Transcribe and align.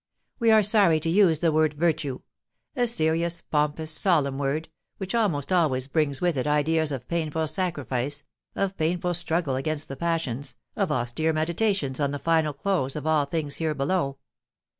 We 0.39 0.49
are 0.49 0.63
sorry 0.63 0.99
to 0.99 1.09
use 1.11 1.37
the 1.37 1.51
word 1.51 1.75
virtue, 1.75 2.21
a 2.75 2.87
serious, 2.87 3.41
pompous, 3.41 3.91
solemn 3.91 4.39
word, 4.39 4.67
which 4.97 5.13
almost 5.13 5.51
always 5.53 5.87
brings 5.87 6.19
with 6.21 6.39
it 6.39 6.47
ideas 6.47 6.91
of 6.91 7.07
painful 7.07 7.47
sacrifice, 7.47 8.23
of 8.55 8.75
painful 8.77 9.13
struggle 9.13 9.55
against 9.55 9.89
the 9.89 9.95
passions, 9.95 10.55
of 10.75 10.91
austere 10.91 11.33
meditations 11.33 11.99
on 11.99 12.09
the 12.09 12.17
final 12.17 12.51
close 12.51 12.95
of 12.95 13.05
all 13.05 13.25
things 13.25 13.57
here 13.57 13.75
below. 13.75 14.17